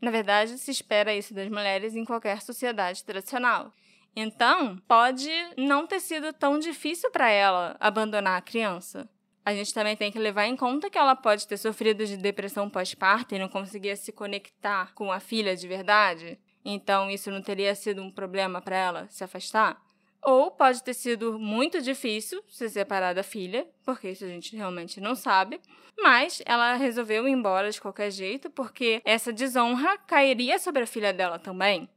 [0.00, 3.72] Na verdade, se espera isso das mulheres em qualquer sociedade tradicional.
[4.14, 9.08] Então, pode não ter sido tão difícil para ela abandonar a criança.
[9.44, 12.70] A gente também tem que levar em conta que ela pode ter sofrido de depressão
[12.70, 16.38] pós-parto e não conseguia se conectar com a filha de verdade.
[16.64, 19.84] Então, isso não teria sido um problema para ela se afastar?
[20.22, 25.00] Ou pode ter sido muito difícil se separar da filha, porque isso a gente realmente
[25.00, 25.60] não sabe.
[25.98, 31.12] Mas ela resolveu ir embora de qualquer jeito, porque essa desonra cairia sobre a filha
[31.12, 31.88] dela também.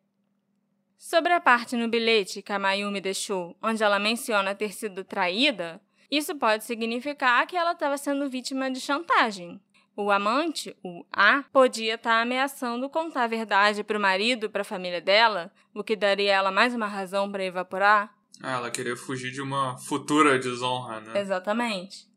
[0.97, 5.81] Sobre a parte no bilhete que a Mayumi deixou, onde ela menciona ter sido traída,
[6.11, 9.61] isso pode significar que ela estava sendo vítima de chantagem.
[10.01, 14.49] O amante, o A, podia estar tá ameaçando contar a verdade para o marido e
[14.49, 18.15] para a família dela, o que daria ela mais uma razão para evaporar.
[18.41, 21.19] Ah, ela queria fugir de uma futura desonra, né?
[21.19, 22.07] Exatamente.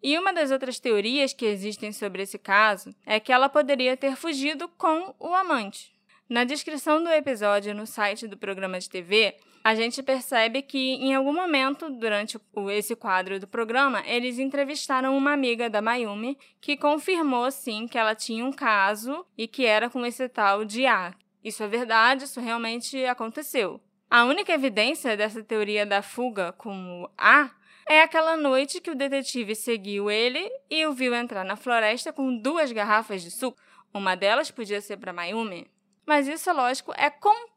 [0.00, 4.14] E uma das outras teorias que existem sobre esse caso é que ela poderia ter
[4.14, 5.92] fugido com o amante.
[6.28, 9.34] Na descrição do episódio no site do programa de TV,
[9.64, 12.38] a gente percebe que em algum momento durante
[12.70, 18.14] esse quadro do programa, eles entrevistaram uma amiga da Mayumi que confirmou sim que ela
[18.14, 21.14] tinha um caso e que era com esse tal de A.
[21.44, 23.80] Isso é verdade, isso realmente aconteceu.
[24.10, 27.50] A única evidência dessa teoria da fuga com o A
[27.88, 32.36] é aquela noite que o detetive seguiu ele e o viu entrar na floresta com
[32.36, 33.58] duas garrafas de suco.
[33.92, 35.70] Uma delas podia ser para Mayumi.
[36.06, 37.51] Mas isso, lógico, é completamente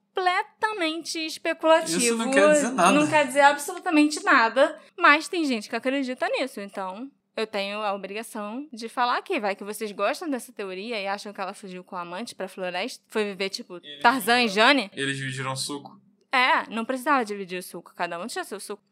[1.26, 1.98] especulativo.
[1.98, 2.92] Isso não quer dizer nada.
[2.92, 4.80] Não quer dizer absolutamente nada.
[4.98, 9.40] Mas tem gente que acredita nisso, então eu tenho a obrigação de falar aqui.
[9.40, 12.48] Vai que vocês gostam dessa teoria e acham que ela fugiu com o amante pra
[12.48, 13.04] floresta.
[13.08, 14.90] Foi viver, tipo, Eles Tarzan e Jane.
[14.94, 16.00] Eles dividiram suco.
[16.32, 17.94] É, não precisava dividir o suco.
[17.96, 18.84] Cada um tinha seu suco.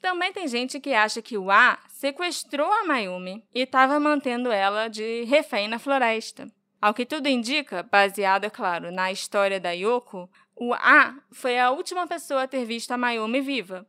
[0.00, 4.88] Também tem gente que acha que o A sequestrou a Mayumi e estava mantendo ela
[4.88, 6.46] de refém na floresta.
[6.80, 11.70] Ao que tudo indica, baseado, é claro, na história da Yoko, o A foi a
[11.70, 13.86] última pessoa a ter visto a Mayumi viva.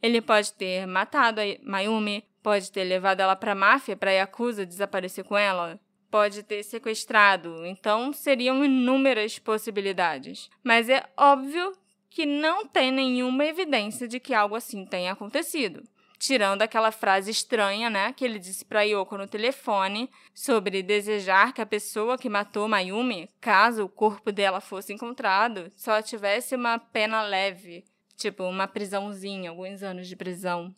[0.00, 4.14] Ele pode ter matado a Mayumi, pode ter levado ela para a máfia para a
[4.14, 10.50] Yakuza desaparecer com ela, pode ter sequestrado, então seriam inúmeras possibilidades.
[10.62, 11.72] Mas é óbvio
[12.10, 15.82] que não tem nenhuma evidência de que algo assim tenha acontecido.
[16.22, 21.60] Tirando aquela frase estranha, né, que ele disse para Yoko no telefone sobre desejar que
[21.60, 27.22] a pessoa que matou Mayumi, caso o corpo dela fosse encontrado, só tivesse uma pena
[27.22, 27.82] leve,
[28.16, 30.72] tipo uma prisãozinha, alguns anos de prisão.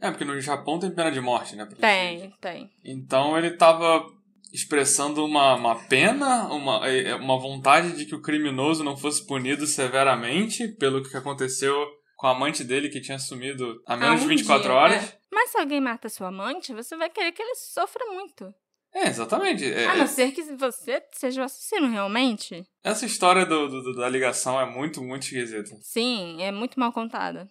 [0.00, 1.68] É, porque no Japão tem pena de morte, né?
[1.78, 2.70] Tem, tem.
[2.82, 4.02] Então ele tava
[4.50, 6.80] expressando uma, uma pena, uma,
[7.16, 11.86] uma vontade de que o criminoso não fosse punido severamente pelo que aconteceu
[12.16, 15.04] com a amante dele que tinha sumido há menos Ah, um de 24 dia, horas.
[15.04, 15.18] é.
[15.32, 18.52] Mas se alguém mata sua amante, você vai querer que ele sofra muito.
[18.94, 19.64] É, exatamente.
[19.70, 22.64] É, A não ser que você seja o assassino realmente.
[22.82, 25.76] Essa história do, do- da ligação é muito, muito esquisita.
[25.82, 27.46] Sim, é muito mal contada.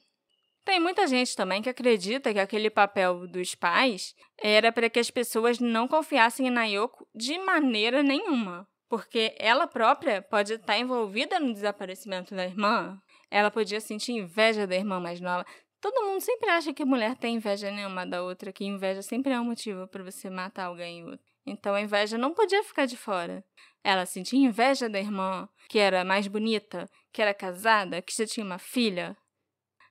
[0.66, 5.12] Tem muita gente também que acredita que aquele papel dos pais era para que as
[5.12, 8.68] pessoas não confiassem na Yoko de maneira nenhuma.
[8.90, 12.98] Porque ela própria pode estar envolvida no desaparecimento da irmã.
[13.30, 15.46] Ela podia sentir inveja da irmã mais nova.
[15.82, 19.40] Todo mundo sempre acha que mulher tem inveja nenhuma da outra, que inveja sempre é
[19.40, 21.04] um motivo para você matar alguém.
[21.04, 21.26] ou outro.
[21.46, 23.44] Então a inveja não podia ficar de fora.
[23.84, 28.46] Ela sentia inveja da irmã, que era mais bonita, que era casada, que já tinha
[28.46, 29.16] uma filha.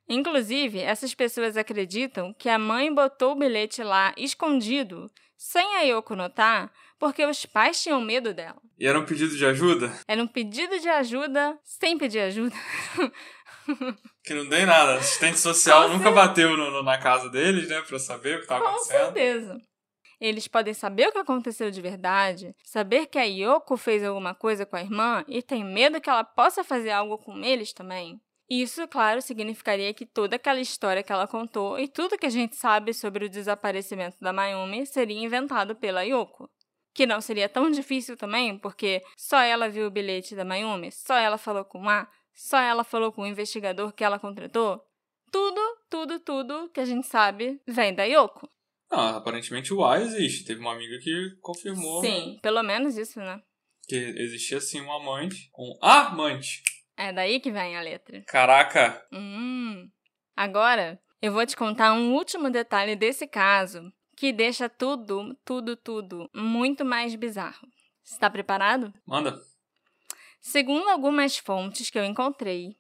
[0.09, 6.15] Inclusive, essas pessoas acreditam que a mãe botou o bilhete lá escondido, sem a Yoko
[6.15, 6.73] notar,
[7.05, 8.57] porque os pais tinham medo dela.
[8.79, 12.57] E era um pedido de ajuda Era um pedido de ajuda sem pedir ajuda.
[14.25, 14.95] que não dei nada.
[14.97, 17.83] Assistente social Com nunca bateu no- no- na casa deles, né?
[17.83, 19.03] Pra saber o que tava Com acontecendo.
[19.05, 19.61] certeza.
[20.21, 24.65] Eles podem saber o que aconteceu de verdade, saber que a Yoko fez alguma coisa
[24.65, 28.19] com a irmã e tem medo que ela possa fazer algo com eles também.
[28.49, 32.57] Isso, claro, significaria que toda aquela história que ela contou e tudo que a gente
[32.57, 36.49] sabe sobre o desaparecimento da Mayumi seria inventado pela Yoko.
[36.95, 41.17] Que não seria tão difícil também, porque só ela viu o bilhete da Mayumi, só
[41.17, 44.81] ela falou com o A, só ela falou com o investigador que ela contratou.
[45.33, 48.49] Tudo, tudo, tudo que a gente sabe vem da Yoko.
[48.91, 50.45] Não, aparentemente o A existe.
[50.45, 53.43] Teve uma amiga que confirmou Sim, pelo menos isso, né?
[53.87, 55.51] que existia sim um amante.
[55.59, 56.63] Um amante.
[56.97, 58.23] É daí que vem a letra.
[58.27, 59.05] Caraca.
[59.13, 59.89] Hum.
[60.37, 66.31] Agora, eu vou te contar um último detalhe desse caso que deixa tudo, tudo, tudo
[66.35, 67.67] muito mais bizarro.
[68.05, 68.93] Está preparado?
[69.07, 69.39] Manda.
[70.41, 72.77] Segundo algumas fontes que eu encontrei,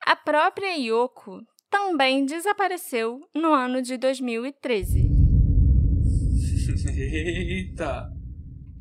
[0.00, 5.08] a própria Yoko também desapareceu no ano de 2013,
[6.96, 8.08] Eita.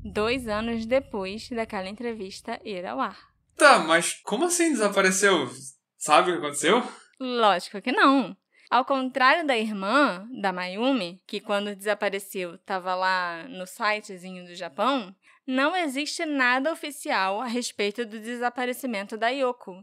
[0.04, 3.18] dois anos depois daquela entrevista ir ao ar.
[3.56, 5.50] Tá, mas como assim desapareceu?
[5.98, 6.84] Sabe o que aconteceu?
[7.20, 8.38] Lógico que não.
[8.70, 15.16] Ao contrário da irmã, da Mayumi, que quando desapareceu estava lá no sitezinho do Japão,
[15.46, 19.82] não existe nada oficial a respeito do desaparecimento da Yoko.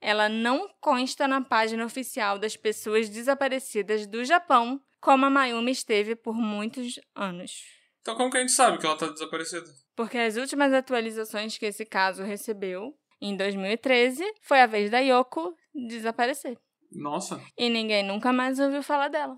[0.00, 6.16] Ela não consta na página oficial das pessoas desaparecidas do Japão, como a Mayumi esteve
[6.16, 7.62] por muitos anos.
[8.00, 9.66] Então como que a gente sabe que ela tá desaparecida?
[9.94, 15.54] Porque as últimas atualizações que esse caso recebeu, em 2013, foi a vez da Yoko
[15.74, 16.56] desaparecer.
[16.92, 17.40] Nossa.
[17.56, 19.36] E ninguém nunca mais ouviu falar dela.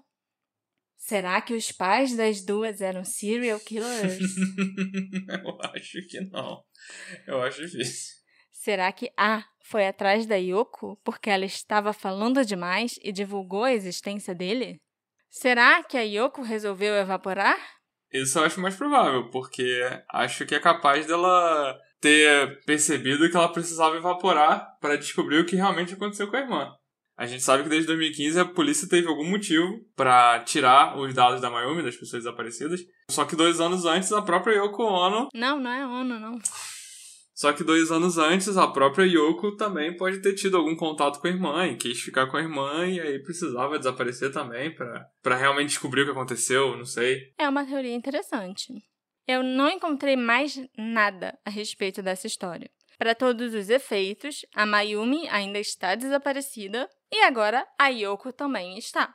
[0.97, 4.19] Será que os pais das duas eram serial killers?
[5.29, 6.63] Eu acho que não.
[7.27, 8.19] Eu acho difícil.
[8.51, 13.73] Será que A foi atrás da Yoko porque ela estava falando demais e divulgou a
[13.73, 14.77] existência dele?
[15.31, 17.57] Será que a Yoko resolveu evaporar?
[18.13, 23.53] Isso eu acho mais provável, porque acho que é capaz dela ter percebido que ela
[23.53, 26.75] precisava evaporar para descobrir o que realmente aconteceu com a irmã.
[27.19, 31.41] A gente sabe que desde 2015 a polícia teve algum motivo para tirar os dados
[31.41, 32.81] da Mayumi, das pessoas desaparecidas.
[33.11, 35.29] Só que dois anos antes, a própria Yoko Ono.
[35.35, 36.39] Não, não é Ono, não.
[37.35, 41.27] Só que dois anos antes, a própria Yoko também pode ter tido algum contato com
[41.27, 45.71] a irmã e quis ficar com a irmã e aí precisava desaparecer também para realmente
[45.71, 47.33] descobrir o que aconteceu, não sei.
[47.37, 48.73] É uma teoria interessante.
[49.27, 52.71] Eu não encontrei mais nada a respeito dessa história.
[52.97, 59.15] Para todos os efeitos, a Mayumi ainda está desaparecida e agora a Yoko também está.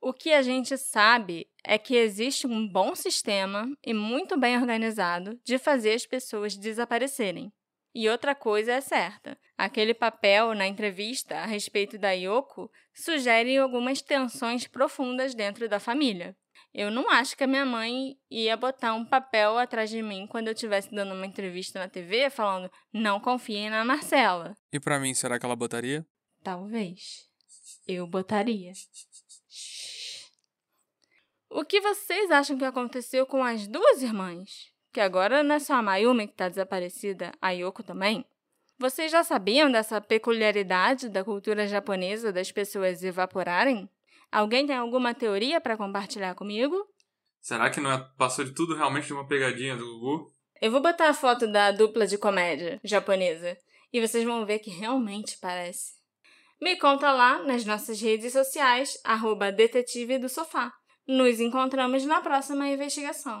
[0.00, 5.38] O que a gente sabe é que existe um bom sistema e muito bem organizado
[5.44, 7.52] de fazer as pessoas desaparecerem.
[7.94, 14.02] E outra coisa é certa: aquele papel na entrevista a respeito da Yoko sugere algumas
[14.02, 16.36] tensões profundas dentro da família.
[16.74, 20.48] Eu não acho que a minha mãe ia botar um papel atrás de mim quando
[20.48, 24.54] eu estivesse dando uma entrevista na TV falando não confiem na Marcela.
[24.72, 26.04] E para mim, será que ela botaria?
[26.42, 27.28] Talvez.
[27.86, 28.72] Eu botaria.
[31.48, 34.72] O que vocês acham que aconteceu com as duas irmãs?
[34.92, 38.24] Que agora não é só a Mayumi que está desaparecida, a Yoko também?
[38.78, 43.88] Vocês já sabiam dessa peculiaridade da cultura japonesa das pessoas evaporarem?
[44.30, 46.74] Alguém tem alguma teoria para compartilhar comigo?
[47.40, 50.32] Será que não é, passou de tudo realmente de uma pegadinha do Gugu?
[50.60, 53.58] Eu vou botar a foto da dupla de comédia japonesa
[53.92, 56.01] e vocês vão ver que realmente parece.
[56.62, 60.72] Me conta lá nas nossas redes sociais, arroba detetive do sofá.
[61.08, 63.40] Nos encontramos na próxima investigação.